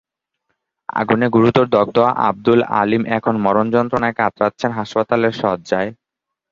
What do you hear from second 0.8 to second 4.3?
আগুনে গুরুতর দগ্ধ আবদুল আলিম এখন মরণ যন্ত্রণায়